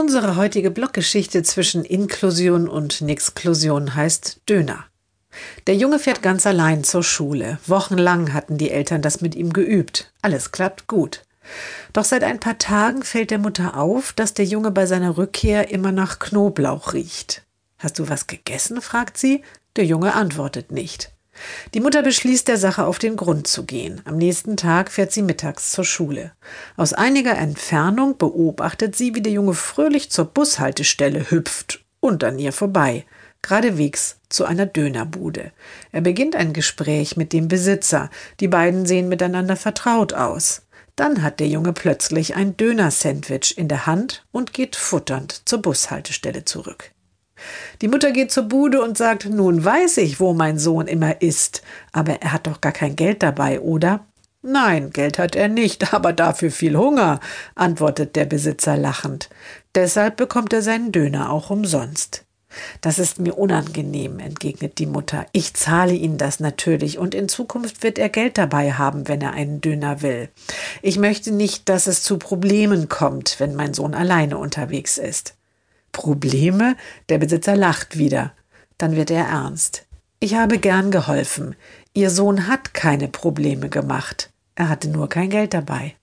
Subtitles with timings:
[0.00, 4.84] Unsere heutige Blockgeschichte zwischen Inklusion und Nixklusion heißt Döner.
[5.66, 7.58] Der Junge fährt ganz allein zur Schule.
[7.66, 10.12] Wochenlang hatten die Eltern das mit ihm geübt.
[10.22, 11.24] Alles klappt gut.
[11.92, 15.72] Doch seit ein paar Tagen fällt der Mutter auf, dass der Junge bei seiner Rückkehr
[15.72, 17.42] immer nach Knoblauch riecht.
[17.78, 18.80] Hast du was gegessen?
[18.80, 19.42] fragt sie.
[19.74, 21.10] Der Junge antwortet nicht.
[21.74, 24.00] Die Mutter beschließt, der Sache auf den Grund zu gehen.
[24.04, 26.32] Am nächsten Tag fährt sie mittags zur Schule.
[26.76, 32.52] Aus einiger Entfernung beobachtet sie, wie der Junge fröhlich zur Bushaltestelle hüpft und an ihr
[32.52, 33.04] vorbei,
[33.42, 35.52] geradewegs zu einer Dönerbude.
[35.92, 38.10] Er beginnt ein Gespräch mit dem Besitzer.
[38.40, 40.62] Die beiden sehen miteinander vertraut aus.
[40.96, 46.44] Dann hat der Junge plötzlich ein Döner-Sandwich in der Hand und geht futternd zur Bushaltestelle
[46.44, 46.90] zurück.
[47.80, 51.62] Die Mutter geht zur Bude und sagt, nun weiß ich, wo mein Sohn immer ist,
[51.92, 54.06] aber er hat doch gar kein Geld dabei, oder?
[54.42, 57.20] Nein, Geld hat er nicht, aber dafür viel Hunger,
[57.54, 59.28] antwortet der Besitzer lachend.
[59.74, 62.24] Deshalb bekommt er seinen Döner auch umsonst.
[62.80, 65.26] Das ist mir unangenehm, entgegnet die Mutter.
[65.32, 69.32] Ich zahle Ihnen das natürlich und in Zukunft wird er Geld dabei haben, wenn er
[69.32, 70.30] einen Döner will.
[70.80, 75.34] Ich möchte nicht, dass es zu Problemen kommt, wenn mein Sohn alleine unterwegs ist.
[75.92, 76.76] Probleme?
[77.08, 78.32] Der Besitzer lacht wieder.
[78.76, 79.86] Dann wird er ernst.
[80.20, 81.54] Ich habe gern geholfen.
[81.94, 84.30] Ihr Sohn hat keine Probleme gemacht.
[84.54, 85.94] Er hatte nur kein Geld dabei.